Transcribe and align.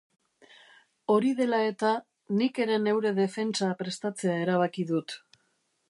Hori 1.15 1.33
dela 1.41 1.59
eta, 1.73 1.91
nik 2.39 2.63
ere 2.65 2.81
neure 2.87 3.13
defentsa 3.23 3.71
prestatzea 3.83 4.43
erabaki 4.47 4.89
dut. 4.95 5.17